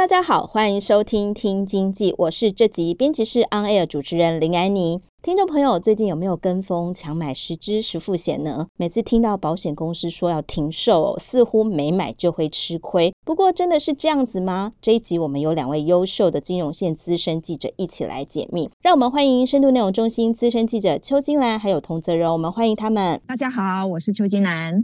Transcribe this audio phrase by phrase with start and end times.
[0.00, 5.02] 大家好，欢迎收听听经济，我是这集编辑室 On Air 主持人林安妮。
[5.20, 8.68] 听众朋友，最近有没有跟风抢买十支十付险呢？
[8.78, 13.12] 每次听到保险公司说要停售，似乎没买就会吃亏。
[13.26, 14.72] 不过，真的是这样子吗？
[14.80, 18.70] 这一集我们有两位优秀的金融线资深记者一起来解密。
[18.80, 23.20] 让我们欢迎深度内容中心资深记者邱金兰还有童泽荣，我们欢迎他们。
[23.26, 24.82] 大家好，我是邱金兰。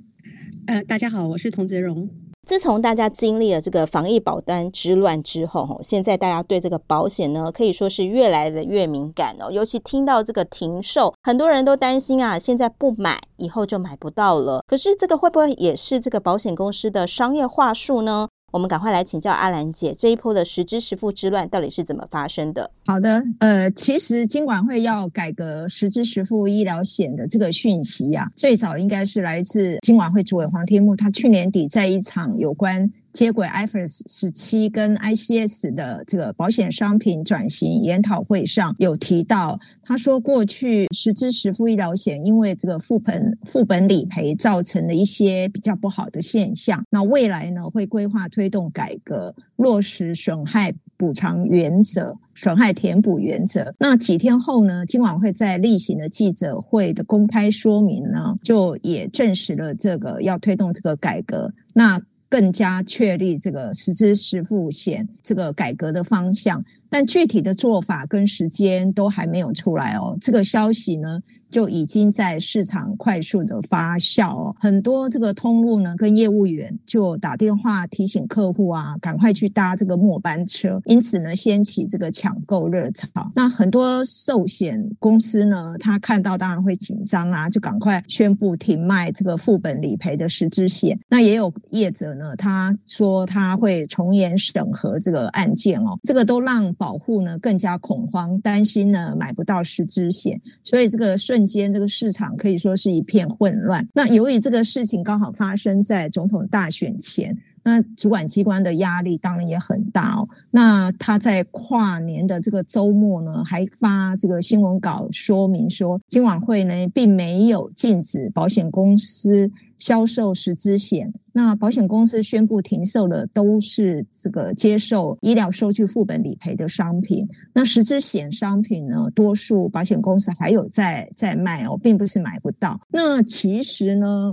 [0.67, 2.11] 呃，大家好，我是童泽荣。
[2.47, 9.51] 自从大家经历了这个防疫保单之乱之后，现在大家对这个保险呢，可以说是越来的越敏感哦。
[9.51, 14.63] 尤其听到这个停售，很多人都担心啊，现在不买，以后就买不到了。
[14.69, 18.29] 可是这个会不会也是这个保险公司的商业话术呢？
[18.53, 22.71] 我们赶快来请教阿兰姐，这一波的实支实付之乱到底是怎么发生的？
[22.87, 32.91] 好的，呃，其实金管会要改革实支实付医疗险的这个讯息呀、最早应该是来自金管会主委黄天牧，他去年底在一场有关。
[33.17, 53.75] 接轨 IFRS 十七跟 ICS 的这个保险商品转型研讨会上有提到，他说过去实支实付医疗险因为这个副本副本理赔造成了一些比较不好的现象，那未来呢会规划推动改革，落实损害补偿原则、损害填补原则。
[53.79, 61.51] 那几天后呢，今晚会在例行的记者会的公开说明呢，就也证实了这个要推动这个改革。
[61.73, 61.99] 那
[62.29, 70.17] 更加确立这个实支实付险这个改革的方向，但具体的做法跟时间都还没有出来哦。
[70.21, 71.21] 这个消息呢，
[71.51, 83.31] 就已经在市场快速的发酵哦，很多这个通路呢跟业务员就打电话提醒客户啊，赶快去搭这个末班车，因此呢掀起这个抢购热潮。
[83.35, 90.99] 那很多寿险公司呢，他看到当然会紧张啊，就赶快宣布停卖这个副本理赔的实质险。
[91.09, 103.87] 那也有业者呢，他说他会从严审核这个案件哦，这个都让保护呢更加恐慌，担心呢买不到实支险，所以这个瞬间这个市场可以说是一片混乱。
[103.95, 107.37] 那由于这个事情刚好发生在总统大选前，
[107.67, 110.29] 那主管机关的压力当然也很大哦。
[110.53, 119.51] 那他在跨年的这个周末呢，还发这个新闻稿说明说，今晚会呢并没有禁止保险公司。
[119.79, 127.29] 销售实支险，那保险公司宣布停售的都是这个接受医疗收据副本理赔的商品。
[127.53, 132.81] 那实支险商品呢，多数保险公司还有在在卖哦，并不是买不到。
[132.91, 134.33] 那其实呢，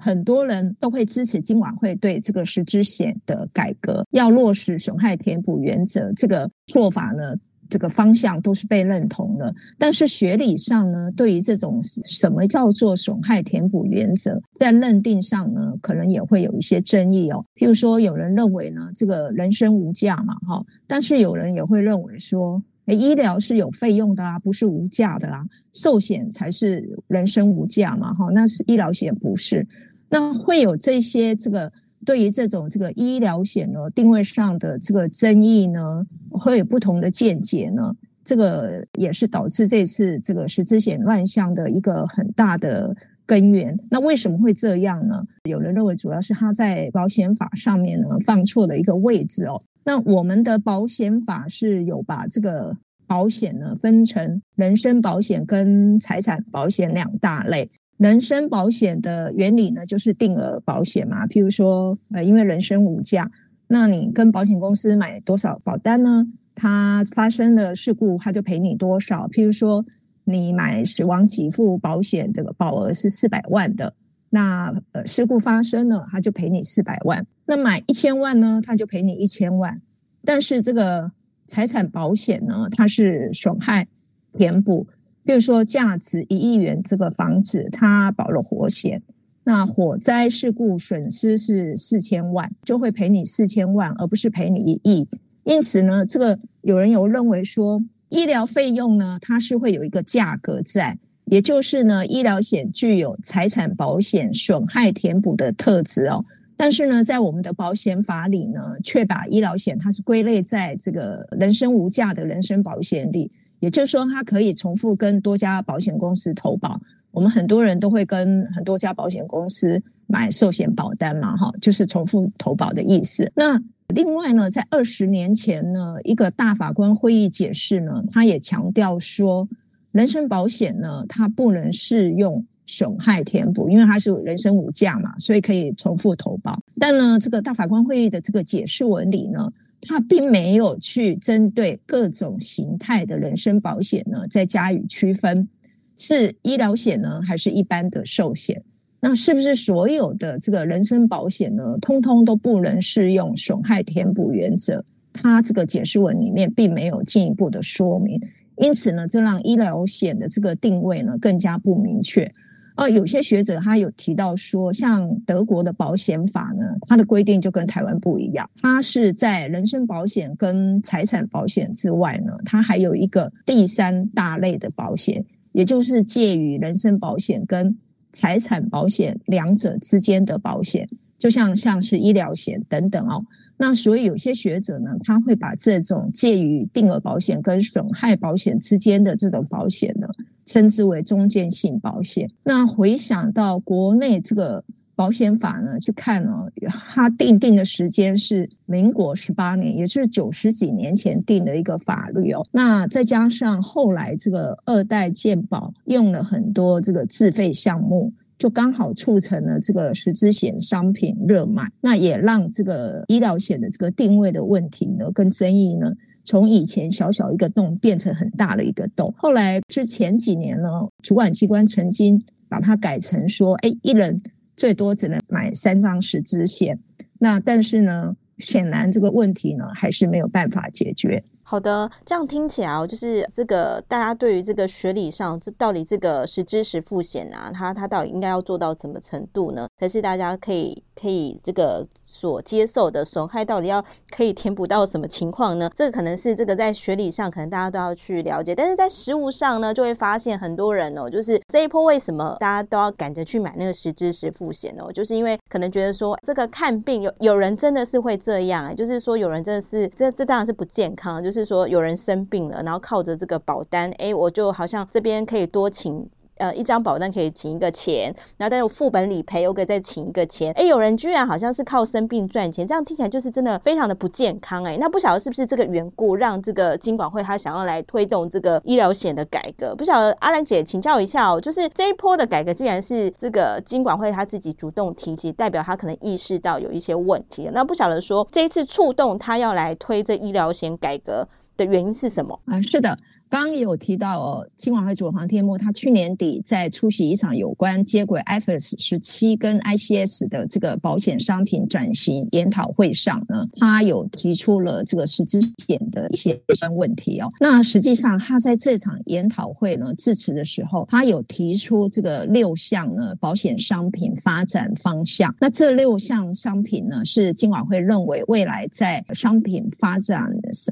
[0.00, 7.36] 很多人都会支持金管会对这个实支险的改革，要落实损害填补原则，这个做法呢。
[7.68, 17.46] 这个方向都是被认同的，但是学理上呢，对于这种什么叫做损害填补原则，在认定上呢，可能也会有一些争议哦。
[17.54, 29.64] 譬如说，有人认为呢，这个人身无价嘛，哈，但是有人也会认为说，诶，医疗是有费用的啊，不是无价的啦，寿险才是人生无价嘛，哈，那是医疗险不是，
[30.10, 31.72] 那会有这些这个。
[32.02, 37.94] 对于这种这个医疗险呢，定位上的这个争议呢，会有不同的见解呢。
[38.24, 43.78] 这个也是导致这次这个实支险乱象的一个很大的根源。
[43.90, 45.22] 那为什么会这样呢？
[45.44, 49.60] 有人认为主要是他在保险法上面呢放错了一个位置哦。
[49.84, 52.74] 那我们的保险法是有把这个
[53.06, 57.70] 保险呢分成人身保险跟财产保险两大类。
[58.00, 61.26] 人身保险的原理呢，就是定额保险嘛。
[61.26, 63.30] 譬如说，呃，因为人身无价，
[63.66, 66.26] 那你跟保险公司买多少保单呢？
[66.54, 69.28] 它发生了事故，它就赔你多少。
[69.28, 69.84] 譬如说，
[70.24, 73.92] 你买死亡给付保险，这个保额是四百万的，
[74.30, 77.26] 那呃事故发生了，它就赔你四百万。
[77.44, 79.78] 那买一千万呢，它就赔你一千万。
[80.24, 81.12] 但是这个
[81.46, 83.86] 财产保险呢，它是损害
[84.32, 84.86] 填补。
[85.24, 89.02] 比如说，价值一亿元这个房子，它保了火险，
[89.44, 95.08] 那火灾事故损失是四千万，就会赔你四千万，而不是赔你一亿。
[95.44, 106.24] 因此呢，这个有人有认为说，医疗费用呢，它是会有一个价格在，也就是呢，医疗险具有财产保险损害填补的特质哦。
[106.56, 116.80] 但是呢，在我们的保险法里呢，却把医疗险它是归类在这个人身无价的人身保险里，也就是说，它可以重复跟多家保险公司投保。
[117.12, 123.30] 我们很多人都会跟很多家保险公司买寿险保单嘛，哈，就是重复投保的意思。
[123.34, 123.60] 那
[123.94, 129.48] 另外呢，在二十年前呢，一个大法官会议解释呢，他也强调说，
[129.92, 132.44] 人身保险呢，它不能适用。
[132.72, 136.56] 损害填补，因为它是人身无价嘛，所以可以重复投保。
[136.78, 145.48] 但呢，这个大法官会议的这个解释文里呢，它并没有去针对各种形态的人身保险呢，再加以区分，
[145.96, 148.62] 是医疗险呢，还是一般的寿险？
[149.00, 154.84] 那是不是所有的这个人身保险呢，通通都不能适用损害填补原则？
[155.12, 158.20] 它这个解释文里面并没有进一步的说明，
[158.56, 162.30] 因此呢，这让医疗险的这个定位呢，更加不明确。
[162.74, 168.48] 啊，有些学者他有提到说，像德国的保险法呢，它的规定就跟台湾不一样。
[168.62, 177.76] 它是在人身保险跟财产保险之外呢，它还有一个第三大类的保险，也就是介于人身保险跟
[178.12, 180.88] 财产保险两者之间的保险，
[181.18, 183.24] 就像像是医疗险等等哦。
[183.58, 190.08] 那所以有些学者呢，他会把这种介于定额保险跟损害保险之间的这种保险呢，
[190.50, 192.28] 称之为中间性保险。
[192.42, 194.64] 那回想到国内这个
[194.96, 202.44] 保险法呢，去看哦，它订定的时间是民国十八年，也就是九十几年前定的一个法律哦。
[202.50, 215.92] 那再加上后来这个二代健保用了很多这个自费项目，就刚好促成了这个实支险商品热卖，那也让这个医疗险的这个定位的问题呢，跟争议呢。
[216.24, 220.68] 从以前小小一个洞变成很大的一个洞，后来是前几年呢，
[221.02, 224.22] 主管机关曾经把它改成说，哎，一人
[224.56, 226.78] 最多只能买三张十字线。
[227.18, 231.22] 那但是呢，显然这个问题呢，还是没有办法解决。
[231.50, 239.66] 好的，这样听起来哦，就是这个大家对于这个学理上，这到底这个实支实付险啊，它它到底应该要做到什么程度呢？
[239.80, 245.68] 才是大家可以可以这个所接受的损害，到底要可以填补到什么情况呢？
[245.74, 261.39] 这个可能是这个在学理上可能大家都要去了解，但是在实务上呢，就会发现很多人哦，就是这一波为什么大家都要赶着去买那个实支实付险哦，就是因为可能觉得说这个看病有有人真的是会这样，就是说有人真的是这这当然是不健康，就是。
[261.40, 266.08] 是说有人生病了，然后靠着这个保单，哎，我就好像这边可以多请
[266.40, 274.76] 呃一张保单可以请一个钱，然后再有副本理赔，又可以再请一个钱，哎，有人居然好像是靠生病赚钱，这样听起来就是真的非常的不健康哎。
[274.80, 279.74] 那不晓得是不是这个缘故，让这个金管会他想要来推动这个医疗险的改革？
[279.76, 287.48] 不晓得阿兰姐请教一下哦，就是这一波的改革，既然是这个金管会他自己主动提及，代表他可能意识到有一些问题。
[287.52, 292.40] 那不晓得说这一次触动他要来推这医疗险改革的原因是什么？
[292.46, 292.96] 啊，是的。
[293.30, 307.28] 刚也有提到哦，金管会主委黄天牧，他去年底在出席一场有关接轨 IFRS 十七跟 ICS 的这个保险商品转型研讨会上呢，他有提出了这个实支险的一些相问题哦。
[307.38, 315.32] 那实际上他在这场研讨会呢致辞的时候，他有提出这个六项呢保险商品发展方向。
[315.40, 320.28] 那这六项商品呢，是金管会认为未来在商品发展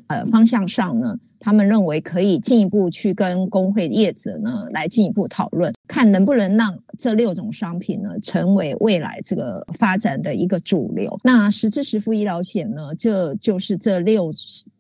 [0.09, 1.16] 呃方向上呢。
[1.40, 11.18] 他们认为可以进一步去跟工会业者呢来进一步讨论，看能不能让这六种商品呢成为未来这个发展的一个主流。
[11.25, 14.30] 那实支实付医疗险呢，这就是这六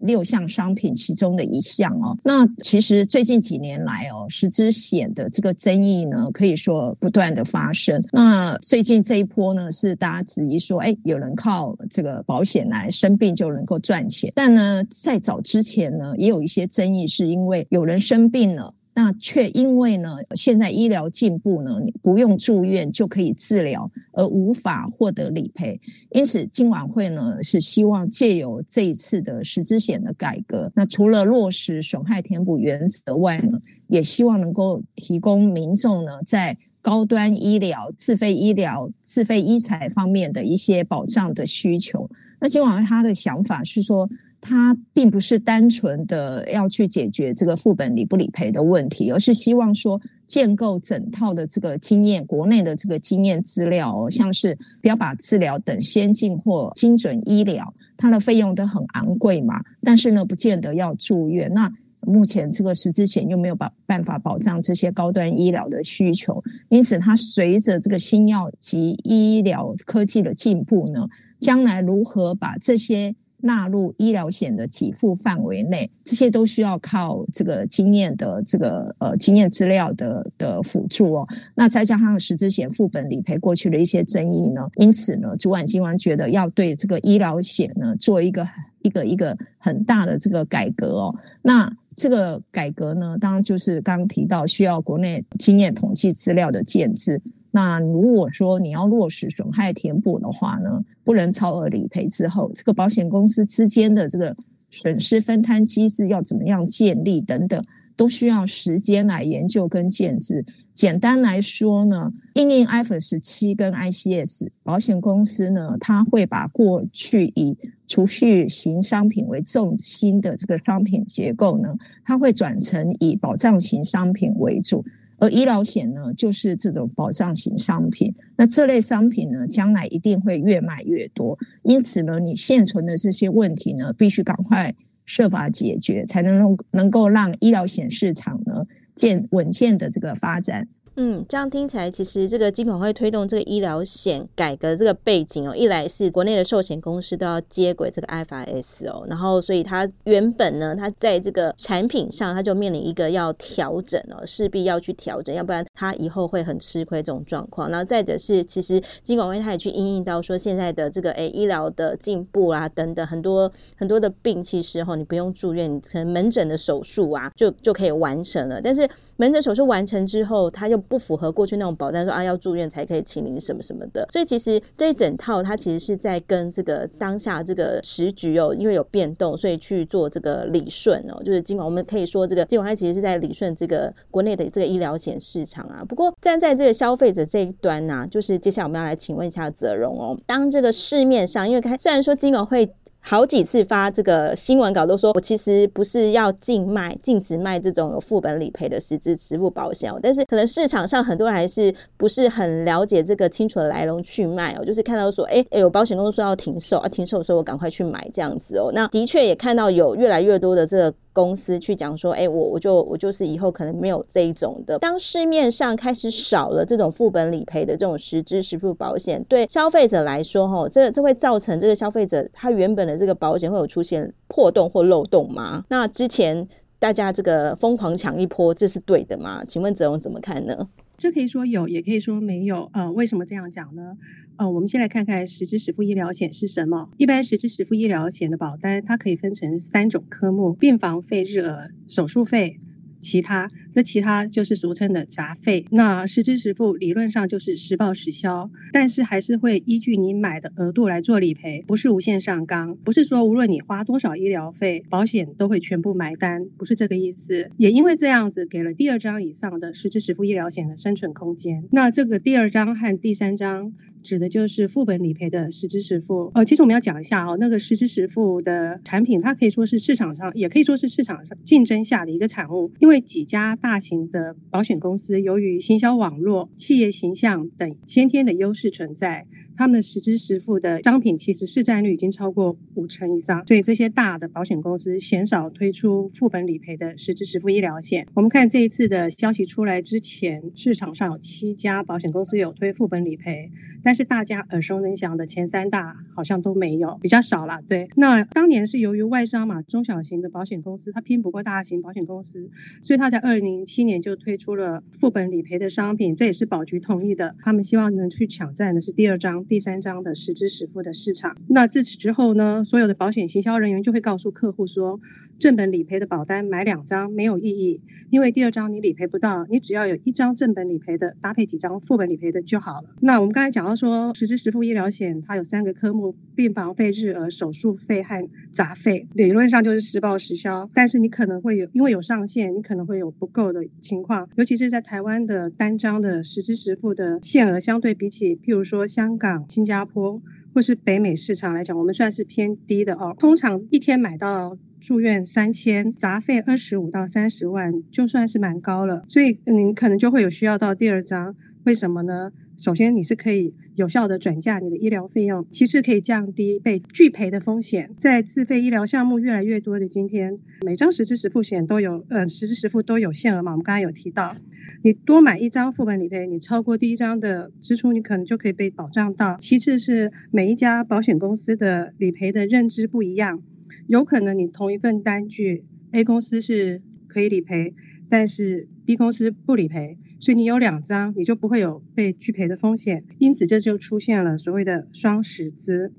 [0.00, 2.16] 六项商品其中的一项哦。
[2.22, 8.00] 那其实最近几年来哦，实支险的这个争议呢，可以说不断的发生。
[8.12, 18.70] 那最近这一波呢，是大家质疑说，哎，有人靠这个保险来生病就能够赚钱，但呢，在早之前呢，也有一些争议，是因为有人生病了。
[18.98, 25.80] 那却因为呢，现在医疗进步呢，你不用住院就可以治疗，而无法获得理赔。
[26.10, 42.10] 因此，金管会呢是希望借由这一次的实支险的改革，那除了落实损害填补原则外呢，也希望能够提供民众呢在高端医疗、自费医疗、自费医材方面的一些保障的需求。
[42.40, 44.10] 那金管会他的想法是说。
[44.40, 61.52] 它并不是单纯的要去解决这个副本理不理赔的问题，而是希望说建构整套的这个经验，国内的这个经验资料哦，像是标靶治疗等先进或精准医疗，它的费用都很昂贵嘛，但是呢，不见得要住院。
[61.52, 61.70] 那
[62.02, 71.06] 目前这个实支险又没有办办法保障这些高端医疗的需求，因此它随着这个新药及医疗科技的进步呢，
[71.40, 81.28] 将来如何把这些纳入医疗险的给付范围内，这些都需要靠这个经验的这个呃经验资料的的辅助哦。
[81.54, 88.46] 那再加上实支险副本理赔过去的一些争议呢，因此呢，主管机关觉得要对这个医疗险呢做一个
[88.82, 91.14] 一个一个很大的这个改革哦。
[91.42, 97.20] 那这个改革呢，当然就是刚刚提到需要国内经验统计资料的建置。
[97.50, 104.36] 那如果说你要落实损害填补的话呢，不能超额理赔之后，这个保险公司之间的这个
[104.70, 107.64] 损失分摊机制要怎么样建立等等，
[107.96, 110.44] 都需要时间来研究跟建置。
[110.74, 117.56] 简单来说呢，因应 iPhone 十七跟 ICS，保险公司呢，它会把过去以
[117.88, 121.74] 储蓄型商品为重心的这个商品结构呢，
[122.04, 124.84] 它会转成以保障型商品为主。
[125.18, 128.14] 而医疗险呢，就是这种保障型商品。
[128.36, 131.36] 那这类商品呢，将来一定会越卖越多。
[131.62, 140.68] 因此呢，你现存的这些问题呢，必须赶快设法解决，才能能够让医疗险市场呢，健稳健的这个发展。
[141.00, 157.70] 嗯，这样听起来，其实这个金管会推动这个医疗险改革这个背景哦，一来是国内的寿险公司都要接轨这个 IFRS 哦，然后所以它原本呢，它在这个产品上，它就面临一个要调整哦，势必要去调整，要不然它以后会很吃亏这种状况。
[157.70, 168.90] 然后再者是，其实金管会它也去因应到说现在的这个诶医疗的进步啊等等，很多很多的病其实哈，你不用住院，你可能门诊的手术啊就就可以完成了，但是。
[169.18, 174.06] 门诊手术完成之后，他又不符合过去那种保单，说啊要住院才可以请您什么什么的。
[174.12, 181.20] 所以其实这一整套，它其实是在跟这个当下这个时局哦，因为有变动，所以去做这个理顺哦。
[181.24, 185.84] 就是尽管我们可以说，这个尽管它其实是在理顺这个国内的这个医疗险市场啊。
[185.84, 192.72] 不过站在这个消费者这一端呢、就是接下来我们要来请问一下泽荣哦，当这个市面上，因为看虽然说金管会。
[193.10, 210.94] 好几次发这个新闻稿都说，我其实不是要禁卖、禁止卖这种有副本理赔的实支实付保险，但是可能市场上很多人还是不是很了解这个清楚的来龙去脉哦，就是看到说，哎，有保险公司说要停售啊，停售所以我赶快去买这样子哦，那的确也看到有越来越多的这个。
[211.12, 214.78] 公司去讲说，哎、我我就我就是以后可能没有这一种的。
[214.78, 225.64] 当市面上开始少了这种副本理赔的这种实支实付保险，对消费者来说，哈，这这会造成这个消费者他原本的这个保险会有出现破洞或漏洞吗？
[225.68, 226.46] 那之前
[226.78, 229.42] 大家这个疯狂抢一波，这是对的吗？
[229.44, 230.68] 请问泽荣怎么看呢？
[230.96, 232.68] 这可以说有，也可以说没有。
[232.72, 233.92] 呃，为什么这样讲呢？
[234.38, 236.88] 呃，我们先来看看实支实付医疗险是什么。
[236.96, 242.60] 一般实支实付医疗险的保单，它可以分成三种科目：病房费、日额、手术费。
[243.00, 245.64] 其他，这其他就是俗称的杂费。
[245.70, 257.48] 那实支实付理论上就是实报实销，但是还是会依据你买的额度来做理赔，不是无限上纲，不是说无论你花多少医疗费，保险都会全部买单，不是这个意思。
[257.56, 261.62] 也因为这样子，给了第二张以上的实支实付医疗险的生存空间。
[261.70, 263.72] 那这个第二张和第三张。
[264.02, 266.30] 指的就是副本理赔的实支实付。
[266.34, 272.72] 呃，其实我们要讲一下哦，那个实支实付的产品，它可以说是市场上，也可以说是市场上竞争下的一个产物。
[272.78, 279.26] 因为几家大型的保险公司，由于行销网络、企业形象等先天的优势存在。
[279.58, 288.06] 他们的实支实付的商品其实市占率已经超过五成以上，所以这些大的保险公司鲜少推出副本理赔的实支实付医疗险。
[288.14, 293.50] 我们看这一次的消息出来之前，市场上有七家保险公司有推副本理赔，
[293.82, 297.60] 但是大家耳熟能详的前三大好像都没有，比较少了。
[297.68, 302.48] 对，那当年是由于外商嘛，中小型的保险公司它拼不过大型保险公司，
[302.80, 307.34] 所以他在二零零七年就推出了副本理赔的商品，这也是保局同意的。
[307.40, 309.44] 他们希望能去抢占的是第二张。
[309.48, 315.00] 第三章的实支实付的市场，那自此之后呢，所有的保险行销人员就会告诉客户说，
[315.38, 317.80] 正本理赔的保单买两张没有意义，
[318.10, 322.90] 因为第二张你理赔不到，你只要有一张正本理赔的，搭配几张副本理赔的就好了。
[323.00, 340.20] 那我们刚才讲到说，实支实付医疗险它有三个科目：病房费、日额、手术费和杂费，理论上就是实报实销，但是你可能会有，因为有上限，你可能会有不够的情况，尤其是在台湾的单张的实支实付的限额相对比起，譬如说香港、新加坡。
[340.58, 343.14] 或是北美市场来讲，我们算是偏低的哦。
[343.16, 349.04] 通常一天买到住院三千，杂费二十五到三十万，就算是蛮高了。
[349.06, 351.32] 所以您可能就会有需要到第二张，
[351.64, 352.32] 为什么呢？
[352.58, 357.88] 首先，你是可以有效的转嫁你的医疗费用，其次可以降低被拒赔的风险。
[358.00, 360.36] 在自费医疗项目越来越多的今天，
[360.66, 363.52] 每张实支实付险都有，呃，实支实付都有限额嘛。
[363.52, 364.36] 我们刚才有提到，
[364.82, 369.38] 你多买一张副本理赔，你超过第一张的支出，你可能就可以被保障到。
[369.40, 373.40] 其次是每一家保险公司的理赔的认知不一样，
[373.86, 375.62] 有可能你同一份单据
[375.92, 377.72] ，A 公司是可以理赔，
[378.08, 379.96] 但是 B 公司不理赔。
[380.18, 385.92] 所以你有两张，你就不会有被拒赔的风险，因此这就出现了所谓的双十资。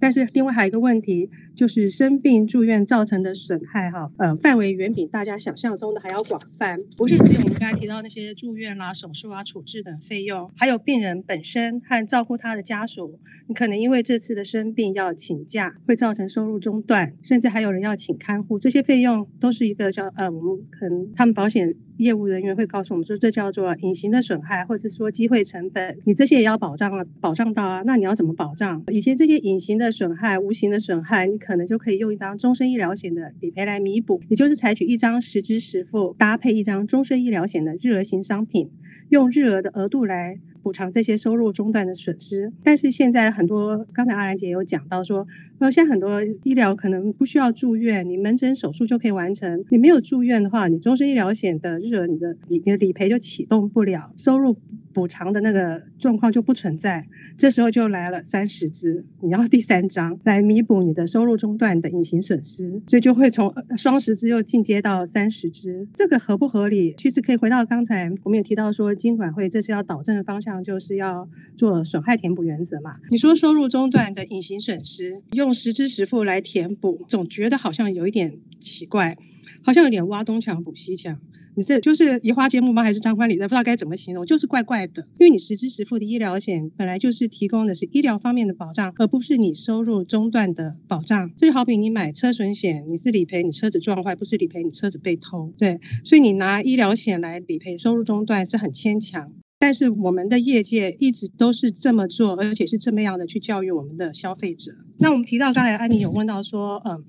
[0.00, 13.16] 但是另外还有一个问题，就是生病住院造成的损害，哈，呃，范围远比大家想象中的还要广泛，不是只有我们刚才提到那些住院啦、手术啊、处置等费用，还有病人本身和照顾他的家属，
[13.46, 28.82] 你可能因为这次的生病要请假，会造成收入中断，甚至还有人要请看护，这些费用都是一个叫呃，我们可能他们保险业务人员会告诉我们说，这叫做隐形的损害，或者是说机会成本，你这些也要保障了，保障到啊，那你要怎么保障？
[28.88, 29.92] 以前这些隐形的。
[29.92, 38.70] 损害、无形的损害，你可能就可以用一张终身医疗险的理赔来弥补，也就是采取一张实支实付搭配一张终身医疗险的日额型商品，
[39.10, 42.50] 用日额的额度来补偿这些收入中断的损失。
[42.64, 45.26] 但是现在很多，刚才阿兰姐有讲到说，
[45.62, 49.64] 呃，现在很多医疗可能不需要住院，你门诊手术就可以完成。
[49.70, 54.56] 你没有住院的话，你终身医疗险的日额，你的你的理赔就启动不了，收入
[54.92, 57.06] 补偿的那个状况就不存在。
[57.38, 66.92] 这时候就来了三十支，你要第三张来弥补你的收入中断的隐形损失，所以就会从双十支又进阶到三十支，这个合不合理？
[66.98, 72.96] 其实可以回到刚才我们也提到说，金管会这是要导正的方向，就是要做损害填补原则嘛。
[73.10, 79.16] 你说收入中断的隐形损失用实支实付来填补，总觉得好像有一点奇怪，
[79.62, 81.18] 好像有点挖东墙补西墙。
[81.54, 82.82] 你这就是移花接木吗？
[82.82, 83.46] 还是张冠李戴？
[83.46, 85.06] 不知道该怎么形容，就是怪怪的。
[85.18, 91.30] 因为你实支实付的医疗险本来就是提供的是医疗方面的保障，而不是你收入中断的保障。
[91.36, 95.52] 就好比你买车损险，你是理赔你车子撞坏，不是理赔你车子被偷。
[95.58, 99.30] 对，所以你拿医疗险来理赔收入中断是很牵强。
[99.62, 104.72] 但是我们的业界一直都是这么做，而且是这么样的去教育我们的消费者。
[104.98, 107.04] 那我们提到刚才安妮有问到说，嗯。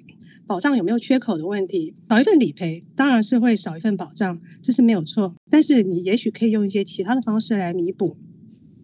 [0.45, 1.95] 保障有没有缺口的问题？
[2.09, 5.33] 少一份理赔当然是会少一份保障，这是没有错。
[5.49, 8.17] 但是你也许可以用一些其他的方式来弥补。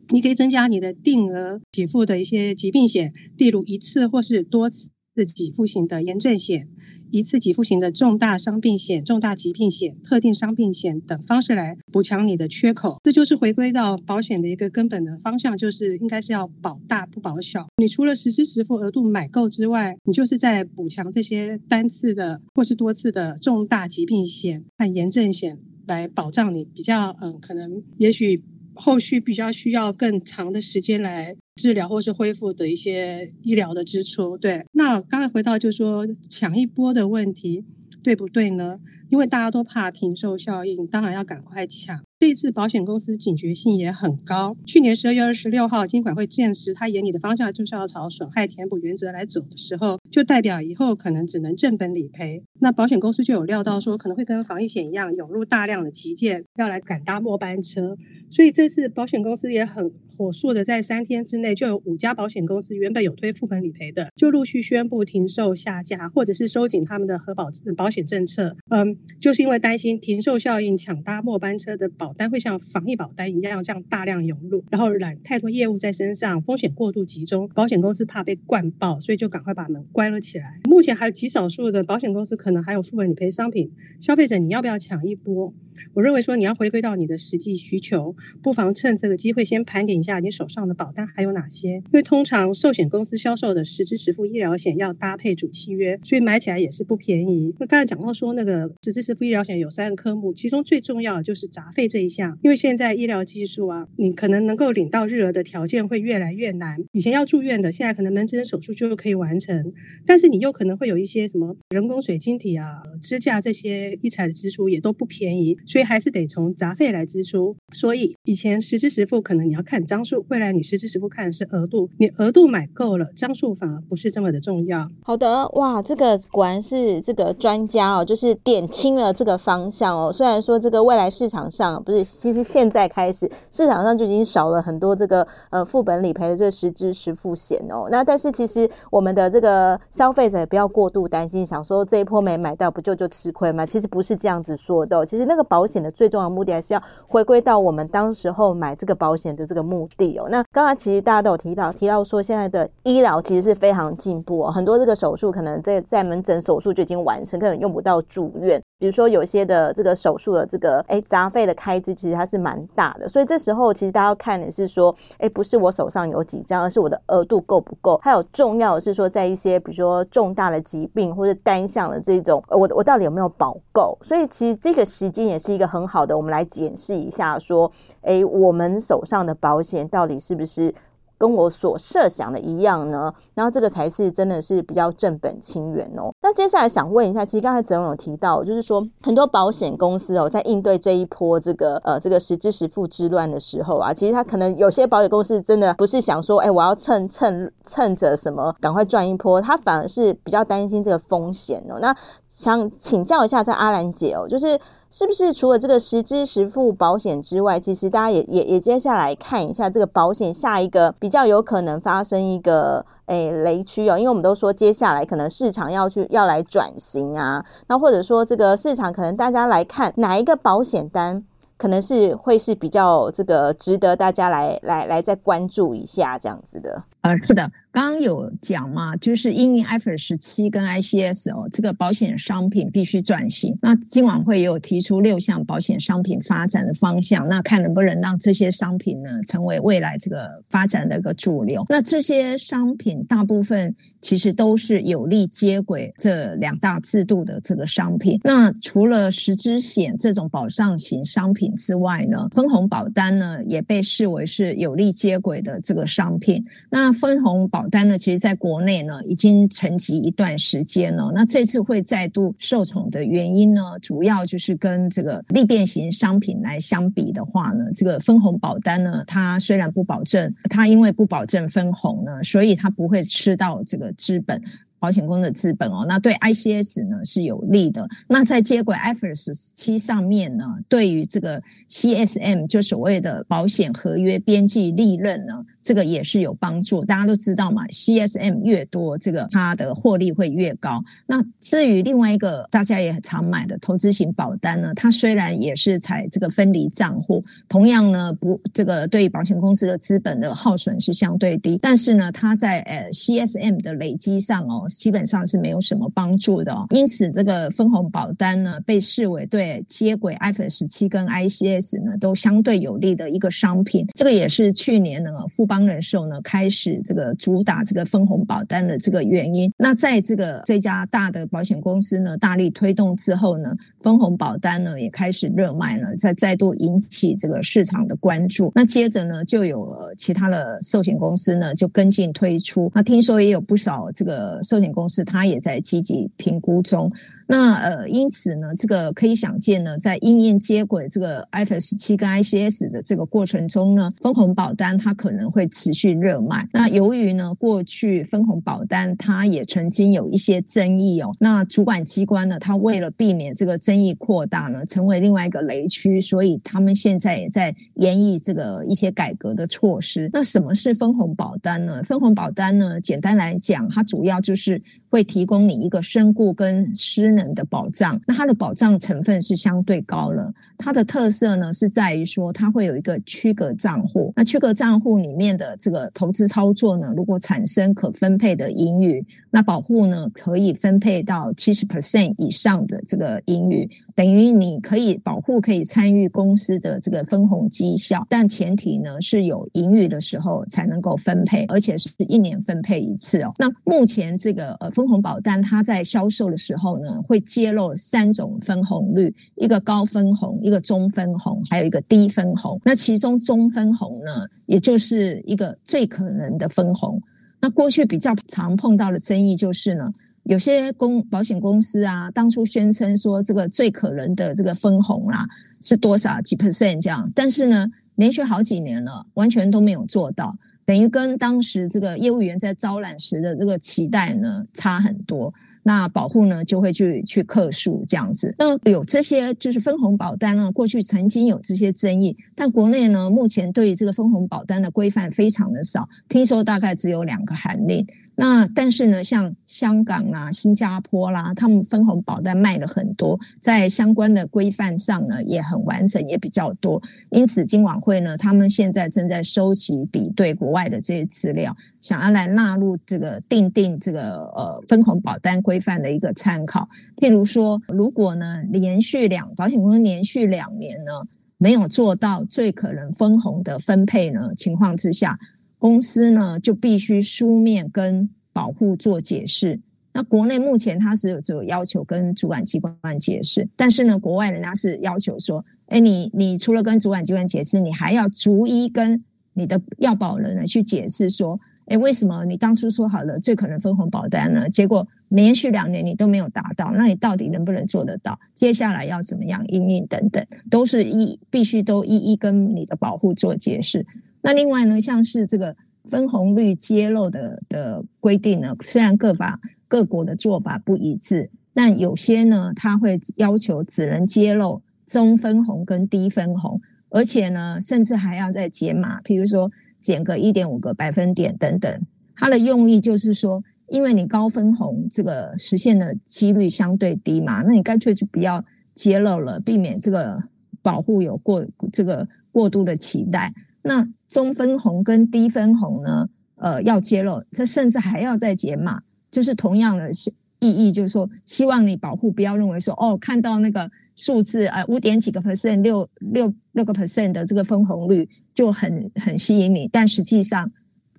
[0.08, 4.90] 你可以增加你的定额给付的一些疾病险，例如一次或是多次
[5.26, 6.68] 给付型的炎症险。
[7.12, 17.68] 一次给付型的重大伤病险、重大疾病险、特定伤病险等方式来补强你的缺口，这就是回归到保险的一个根本的方向，就是应该是要保大不保小。
[17.78, 28.44] 你除了实支实付额度买够之外，你就是在补强这些单次的或是多次的重大疾病险和炎症险，来保障你比较嗯，可能也许。
[28.82, 34.66] 后续比较需要更长的时间来治疗或是恢复的一些医疗的支出，对。
[34.72, 37.66] 那刚才回到就是说抢一波的问题，
[38.02, 38.80] 对不对呢？
[39.10, 42.02] 因为大家都怕停售效应，当然要赶快抢。
[42.20, 44.54] 这一次保险公司警觉性也很高。
[44.66, 52.44] 去年十二月二十六号，金管会证实，他眼里的方向就是要朝损害填补原则来走的时候，就代表以后可能只能正本理赔。
[52.60, 57.96] 那保险公司就有料到说，可能会跟防疫险一样，涌入大量的急件，要来赶搭末班车。
[58.30, 68.58] 所以这次保险公司也很火速的，在三天之内，就有五家保险公司原本有推副本理赔的，就陆续宣布停售下架，或者是收紧他们的核保保险政策。
[68.70, 72.09] 嗯，就是因为担心停售效应，抢搭末班车的保。
[72.10, 80.60] 保单会像防疫保单一样这样大量涌入，然后揽太多业务在身上，风险过度集中，保险公司怕被灌爆，所以就赶快把门关了起来。
[80.64, 85.54] 目前还有极少数的保险公司可能还有副本理赔商品，消费者你要不要抢一波？
[85.94, 97.54] 我认为说你要回归到你的实际需求，不妨趁这个机会先盘点一下你手上的保单还有哪些，因为通常寿险公司销售的实支实付医疗险要搭配主契约，所以买起来也是不便宜。
[97.60, 102.00] 那刚才讲到说那个实支实付医疗险有三个科目，其中最重要的就是杂费这。
[102.00, 106.78] 一项，因为现在医疗技术啊，你可能能够领到日额的条件会越来越难。
[106.94, 109.70] 以前要住院的，现在可能门诊手术就可以完成，
[110.06, 117.56] 但是你又可能会有一些什么人工水晶体啊、支架这些医材的支出也都不便宜，所以还是得从杂费来支出。
[117.72, 124.90] 所以以前实支实付可能你要看张数，未来你实支实付看的是额度，你额度买够了，张数反而不是这么的重要。
[125.04, 130.12] 好的，哇，这个果然是这个专家哦，就是点清了这个方向哦。
[130.12, 137.88] 虽然说这个未来市场上不是，其实现在开始市场上就已经少了很多这个呃副本理赔的这个实支实付险哦。
[137.92, 143.66] 那但是其实我们的这个消费者也不要过度担心，想说这一波没买到不就就吃亏吗？
[143.66, 145.06] 其实不是这样子说的哦。
[145.06, 150.26] 其实那个保保险的最重要目的还是要回归到我们当时候买这个保险的这个目的哦。
[150.30, 158.64] 那刚才其实大家都有提到，提到说现在的医疗其实是非常进步哦，很多这个手术可能在在门诊手术就已经完成，根本用不到住院。
[158.80, 163.10] 比如说有些的这个手术的这个诶杂费的开支，其实它是蛮大的。
[163.10, 168.00] 所以这时候其实大家要看的是说，诶不是我手上有几张，而是我的额度够不够。
[168.02, 173.98] 还有重要的是说，在一些比如说重大的疾病或者单项的这种，我我到底有没有保够？
[174.02, 177.70] 所以其实这个时间也是一个很好的，我们来检视一下说，
[178.04, 180.74] 诶我们手上的保险到底是不是？
[181.20, 186.10] 跟我所设想的一样呢，然后这个才是真的是比较正本清源哦。
[186.22, 201.80] 那接下来想问一下，其实刚才泽荣有提到，就是说很多保险公司哦，在应对这一波这个呃这个实支实付之乱的时候啊，其实他可能有些保险公司真的不是想说，哎，我要趁趁趁着什么赶快赚一波，他反而是比较担心这个风险哦。
[201.82, 201.94] 那
[202.30, 204.58] 想请教一下，在阿兰姐哦，就是。
[204.92, 221.24] 是不是除了这个实支实付保险之外，其实大家也也也接下来看一下这个保险下一个比较有可能发生一个诶雷区哦，因为我们都说接下来可能市场要去要来转型啊，那或者说这个市场可能大家来看哪一个保险单
[221.58, 226.84] 可能是会是比较这个值得大家来来来再关注一下这样子的。
[227.02, 227.52] 呃，是的。
[227.72, 233.56] 刚刚有讲嘛，就是因应 IFRS 十七跟 ICS 哦，这个保险商品必须转型。
[233.62, 241.64] 那今晚会也有提出六项保险商品发展的方向，那看能不能让这些商品呢成为未来这个发展的一个主流。
[241.70, 248.20] 那这些商品大部分其实都是有力接轨这两大制度的这个商品。
[248.24, 256.44] 那除了实支险这种保障型商品之外呢，分红保单呢也被视为是有力接轨的这个商品。
[256.72, 261.12] 那分红保单呢，其实在国内呢已经沉寂一段时间了。
[261.16, 274.42] 那这次会再度受宠的原因呢，主要就是跟这个利变型商品来相比的话呢，这个分红保单呢，它虽然不保证，它因为不保证分红呢，所以它不会吃到这个资本。
[274.82, 277.86] 保险公司的资本哦，那对 ICS 呢是有利的。
[278.08, 286.84] 那在接轨 IFRS 17上面呢，对于这个 CSM 就所谓的保险合约边际利润呢，这个也是有帮助。
[286.84, 290.82] 大家都知道嘛，CSM 越多，这个它的获利会越高。
[291.06, 304.66] 那至于另外一个大家也很常买的投资型保单呢，它虽然也是采这个分离账户，同样呢不这个对于保险公司的资本的耗损是相对低，但是呢它在呃 CSM 的累积上哦。
[304.70, 313.86] 基本上是没有什么帮助的哦，因此这个分红保单呢，被视为对接轨 IFRS 17跟 ICS 呢都相对有利的一个商品。
[313.94, 319.52] 这个也是去年呢富邦人寿呢开始这个主打这个分红保单的这个原因。
[319.58, 328.52] 那在这个这家大的保险公司呢大力推动之后呢，分红保单呢也开始热卖了，再再度引起这个市场的关注。
[328.54, 332.72] 那接着呢就有其他的寿险公司呢就跟进推出。
[332.76, 336.92] 那听说也有不少这个寿险公司它也在积极评估中。
[337.32, 346.50] 那呃，因此呢，这个可以想见呢，在因应接轨这个 IFRS 17跟 ICS 的这个过程中呢，分红保单它可能会持续热卖。
[346.52, 360.10] 那由于呢，过去分红保单它也曾经有一些争议哦，那主管机关呢，它为了避免这个争议扩大呢，成为另外一个雷区，所以他们现在也在研议这个一些改革的措施。
[360.12, 361.84] 那什么是分红保单呢？
[361.84, 364.60] 分红保单呢，简单来讲，它主要就是。
[364.92, 370.34] 会提供你一个身故跟失能的保障，那它的保障成分是相对高了。
[370.58, 374.12] 它的特色呢是在于说，它会有一个区隔账户。
[374.16, 393.32] 那区隔账户里面的这个投资操作呢，如果产生可分配的盈余，那保护呢可以分配到七十 percent 以上的这个盈余，等于你可以保护可以参与公司的这个分红绩效，但前提呢是有盈余的时候才能够分配，而且是一年分配一次哦。
[393.38, 394.70] 那目前这个呃。
[394.80, 402.62] 分红保单，它在销售的时候呢，会揭露三种分红率：一个高分红，一个中分红，还有一个低分红。
[402.64, 407.02] 那其中中分红呢，也就是一个最可能的分红。
[407.42, 409.92] 那过去比较常碰到的争议就是呢，
[410.26, 415.26] 有些公保险公司啊，当初宣称说这个最可能的这个分红啦、
[415.64, 425.34] 是多少几 percent 这样，但是呢，连续好几年了，完全都没有做到，等于跟当时这个业务员在招揽时的这个期待呢差很多。
[425.64, 428.34] 那保护呢就会去去克数这样子。
[428.38, 437.86] 那有这些就是分红保单呢，过去曾经有这些争议，但国内呢目前对于这个分红保单的规范非常的少，听说大概只有两个函令。
[438.22, 446.82] 那但是呢，像香港啊、新加坡啦，他们分红保单卖了很多，在相关的规范上呢也很完整，也比较多。
[447.12, 456.68] 因此，金管会呢，他们现在正在收集比对国外的这些资料，想要来纳入这个定定这个呃分红保单规范的一个参考。
[456.98, 460.92] 譬如说，如果呢连续两保险公司连续两年呢
[461.38, 465.18] 没有做到最可能分红的分配呢情况之下。
[465.60, 469.60] 公司呢就必须书面跟保护做解释。
[469.92, 484.48] 那国内目前它是有只有要求跟主管机关解释，但是呢，国外人家是要求说，哎，你你除了跟主管机关解释，你还要逐一跟你的要保人呢去解释说，哎，为什么你当初说好了最可能分红保单呢？
[484.48, 488.18] 结果连续两年你都没有达到，那你到底能不能做得到？
[488.36, 493.86] 接下来要怎么样因应等等，都是一必须都一一跟你的保护做解释。
[494.22, 495.56] 那另外呢，像是这个
[495.86, 511.72] 分红率揭露的的规定呢，虽然各法各国的做法不一致，但有些呢，它会要求只能揭露中分红跟低分红，而且呢，甚至还要再减码，比如说减个一点五个百分点等等。
[512.16, 518.44] 它的用意就是说，因为你高分红这个实现的几率相对低嘛，那你干脆就不要
[518.76, 520.22] 揭露了，避免这个
[520.62, 523.34] 保护有过这个过度的期待。
[523.70, 526.10] 那中分红跟低分红呢？
[526.38, 529.92] 呃，要揭露，这甚至还要再解码，就是同样的
[530.40, 540.50] 意义，就是说，希望你保护不要认为说，哦，看到那个数字，呃，五点几个 percent，六六六个 percent 的这个分红率就很很吸引你，但实际上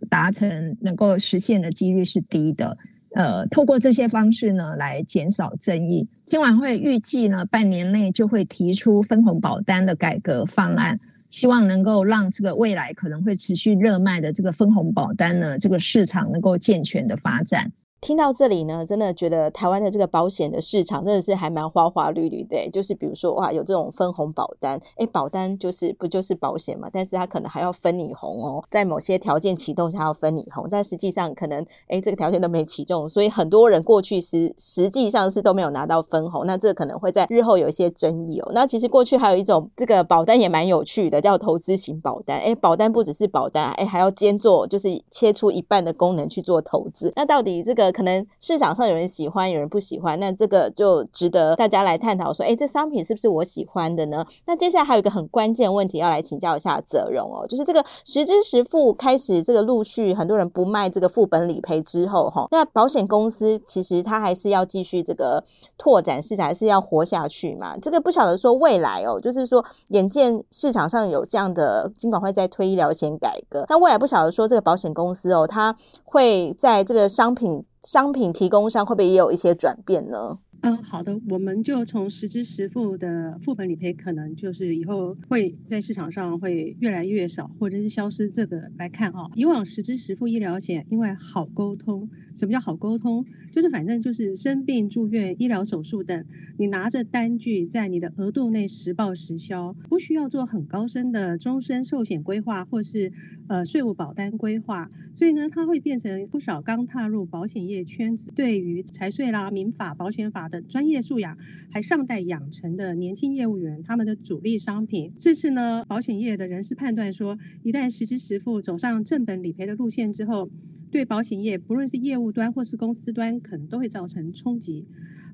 [0.08, 2.78] 达成能够实现的几率是低的。
[3.16, 6.06] 呃，透过这些方式呢，来减少争议。
[6.26, 11.00] 金管会预计呢，半年内就会提出分红保单的改革方案。
[11.30, 17.72] 希望能够让这个未来可能会持续热卖的这个分红保单呢，这个市场能够健全的发展。
[18.00, 22.66] 听到这里呢，真的觉得台湾的这个保险的市场真的是还蛮花花绿绿的。
[22.70, 26.88] 就是比如说哇，有这种分红保单，诶，保单就是不就是保险嘛？
[26.90, 36.46] 但是它可能还要分你红哦，在某些条件启动下要分你红，但实际上可能诶，这个条件都没启动，所以很多人过去实实际上是都没有拿到分红。
[36.46, 38.50] 那这可能会在日后有一些争议哦。
[38.54, 42.38] 那其实过去还有一种这个保单也蛮有趣的，叫投资型保单。
[42.38, 47.12] 诶，保单不只是保单，诶，还要兼做就是切出一半的功能去做投资。
[47.14, 47.89] 那到底这个？
[47.92, 54.24] 可能市场上有人喜欢，有人不喜欢，那这个就值得大家来探讨说，哎，这商品是不是我喜欢的呢？
[54.46, 65.42] 那接下来还有一个很关键问题要来请教一下泽荣哦，就是这个实支实付开始这个陆续很多人不卖这个副本理赔之后，哈，那保险公司其实它还是要继续这个
[65.78, 67.76] 拓展市场，还是要活下去嘛？
[67.78, 77.64] 这个不晓得说未来哦，就是说眼见市场上有这样的金管会在推医疗险改革，那未来不晓得说这个保险公司哦，它会在这个商品。
[77.82, 80.38] 商品提供商会不会也有一些转变呢？
[80.62, 89.30] 嗯，好的，我们就从实支实付的副本理赔，可能就是以后会在市场上会越来越少，或者是消失这个来看啊。
[89.34, 93.24] 以往实支实付医疗险因为好沟通，什么叫好沟通？
[93.50, 96.24] 就是反正就是生病住院、医疗手术等，
[96.58, 103.10] 你拿着单据在你的额度内实报实销，不需要做很高深的终身寿险规划或是
[103.48, 110.49] 呃税务保单规划，所以呢，它会变成不少刚踏入保险业圈子，对于财税啦、民法、保险法。
[110.50, 111.38] 的专业素养
[111.70, 115.12] 还尚待养成的年轻业务员，他们的主力商品。
[115.18, 120.50] 这次呢，保险业的人士判断说，一旦实支实付走上正本理赔的路线之后，
[120.90, 124.86] 对保险业不论是业务端或是公司端，可能都会造成冲击。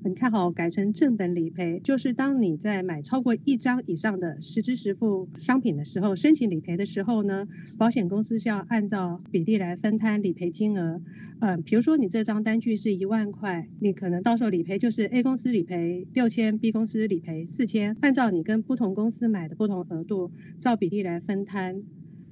[0.03, 11.01] 你看好改成正本理赔，就是当你在买超过一张以上的实支实付商品的时候，申请理赔的时候呢，保险公司是要按照比例来分摊理赔金额。
[11.39, 21.83] 嗯，比如说你这张单据是一万块，你可能到时候理赔就是 A 公司理赔六千，B 公司理赔四千，按照你跟不同公司买的不同额度，照比例来分摊。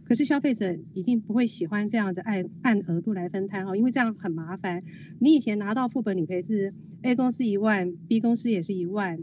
[0.05, 4.79] 可是消费者一定不会喜欢这样子按按额度来分摊哦，因为这样很麻烦。
[5.19, 9.17] 你以前拿到副本理赔是 A 公司一万，B 公司也是一万，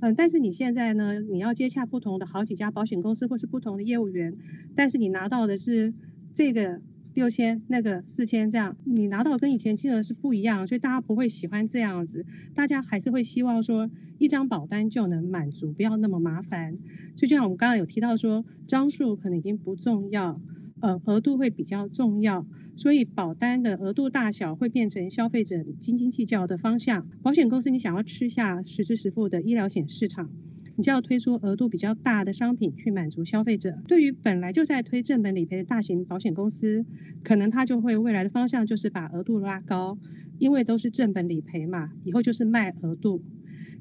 [0.00, 4.34] 嗯，但是你现在呢，你要接洽不同的好几家保险公司或是不同的业务员，
[4.76, 5.94] 但是你拿到的是
[6.34, 6.80] 这个
[7.18, 16.78] 六千，那个四千，这样你拿到跟以前金额是不一样，所以大家不会喜欢这样子，大家还是会希望说一张保单就能满足，不要那么麻烦。
[17.16, 20.40] 就像我们刚刚有提到说，张数可能已经不重要。
[20.80, 27.04] 呃，额度会比较重要，所以保单的额度大小会变成消费者斤斤计较的方向。
[27.20, 30.30] 保险公司，你想要吃下实支实付的医疗险市场，
[30.78, 33.82] 你就要推出额度比较大的商品去满足消费者。
[33.88, 36.86] 对于本来就在推正本理赔的大型保险公司，
[37.24, 39.98] 可能它就会未来的方向就是把额度拉高，
[40.38, 43.20] 因为都是正本理赔嘛，以后就是卖额度，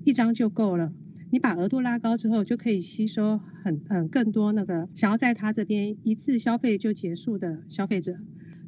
[0.06, 0.92] 一张就够了。
[1.30, 8.18] 你把额度拉高之后，就可以吸收很嗯更多那个想要在他这边一次消费就结束的消费者。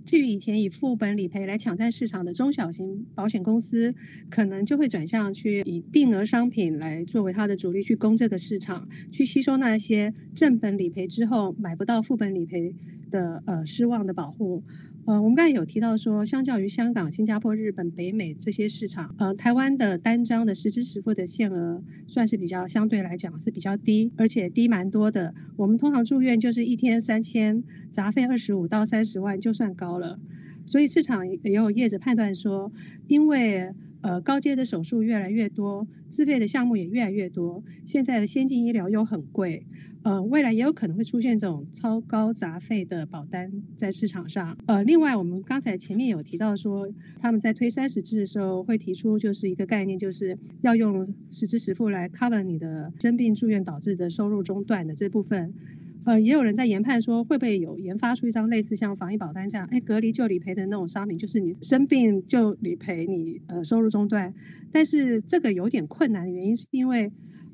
[0.10, 3.94] 至于以前以副本理赔来抢占市场的中小型保险公司，
[4.28, 12.74] 可能就会转向去以定额商品来作为它的主力去攻这个市场，去吸收那些正本理赔之后买不到副本理赔
[13.12, 14.64] 的呃失望的保护。
[15.10, 25.34] 呃，我们刚才有提到说，相较于香港、新加坡、日本、北美这些市场，呃，台湾的单张的实支实付的限额算是比较相对来讲是比较低，而且低蛮多的。
[25.58, 30.20] 我们通常住院就是一天三千，杂费二十五到三十万就算高了。
[30.64, 32.72] 所以市场也有业者判断说，
[33.08, 39.66] 因为呃高阶的手术越来越多，自费的项目也越来越多，现在的先进医疗又很贵。
[40.02, 44.58] 呃，未来也有可能会出现这种超高杂费的保单在市场上。
[44.66, 46.88] 呃，另外我们刚才前面有提到说，
[47.20, 55.54] 他们在推三十支的时候会提出就是一个概念，就是要用实支实付来 cover 你的生病住院导致的收入中断的这部分。
[56.10, 64.34] 呃，也有人在研判说，会不会有研发出一张类似像防疫保单这样，哎，隔离就理赔的那种商品，就是你生病就理赔你呃收入中断。
[64.72, 67.12] 但是这个有点困难的原因是因为。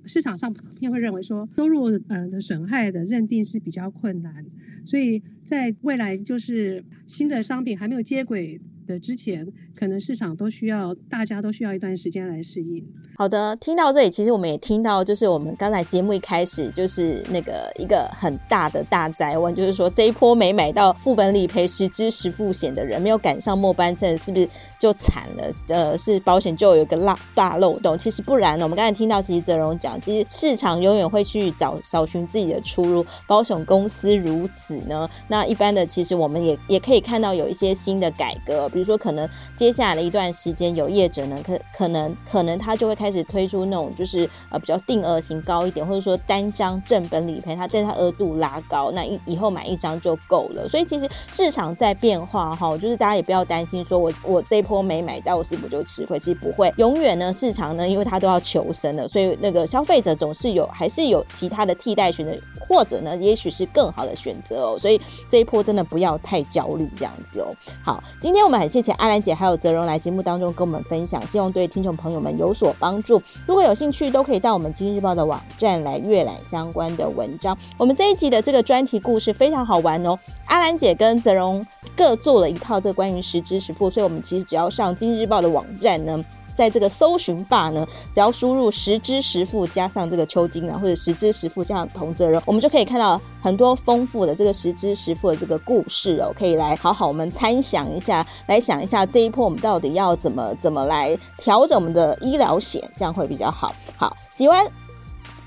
[0.07, 4.45] 市场上普遍会认为说，收入呃的损害的认定是比较困难，
[4.85, 9.45] 所以在未来就是新的商品还没有接轨的之前，
[9.75, 12.85] 可能市场都需要大家都需要一段时间来适应。
[13.17, 25.53] 好的，听到这里，其实我们也听到，就是我们刚才节目一开始就是那个一个很大的大灾问，就是说这一波没买到副本理赔实支实付险的人，没有赶上末班车，是不是就惨了？
[25.69, 27.97] 呃，是保险就有一个大大漏洞。
[27.97, 35.07] 其实不然呢，我们刚才听到，其实泽荣讲，其实市场永远会去找找寻自己的出路，保险公司如此呢。
[35.29, 43.09] 那一般的，其实我们也也可以看到有一些新的改革，比如说可能接下来的一段时间，有业者呢，可可能可能他就会开。
[43.15, 50.67] 始推出那种就是呃比较定额型高一点，或者说单张正本理赔，它在它额度拉高，那以以后买一张就够了。
[50.67, 56.19] 所以其实市场在变化哈，就是大家也不要担心说我我这一波没买到，我是不是就吃亏？
[56.19, 62.33] 其实不会，永远呢市场呢，因为它都要求生的，所以那个消费者总是有还是有其他的替代选择，
[62.67, 64.77] 或者呢也许是更好的选择哦。
[64.77, 67.47] 所以这一波真的不要太焦虑这样子哦。
[67.81, 72.95] 好，今天我们谢谢阿兰姐还有泽荣来节目当中跟我们分享，希望对听众朋友们有所帮。
[73.05, 77.55] 助，如果有兴趣，都可以到我们今日报的网站来阅览相关的文章。
[77.77, 80.17] 我们这一集的这个专题故事非常好玩哦。
[80.47, 81.63] 阿兰姐跟泽荣
[81.95, 86.19] 各做了一套这个关于实支实付，所以我们其实只要上今日报的网站呢。
[86.55, 103.73] 在这个搜寻霸呢，只要输入十支十付加上这个邱金啊，或者十支十付加上童泽荣，我们就可以看到很多丰富的这个十支十付的这个故事哦，可以来好好我们参详一下，来想一下这一波我们到底要怎么怎么来调整我们的医疗险，这样会比较好。
[103.97, 104.84] 好，喜欢。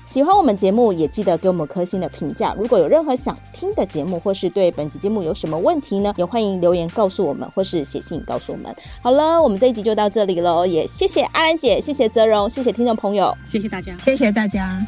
[0.09, 2.55] 喜欢我们节目，也记得给我们颗星的评价。
[2.57, 8.75] 如果有任何想听的节目，或是对本期节目有什么问题呢，也欢迎留言告诉我们，或是写信告诉我们。
[9.03, 14.79] 好了，我们这一集就到这里喽，也谢谢阿兰姐，谢谢泽荣，谢谢听众朋友，谢谢大家，谢谢大家。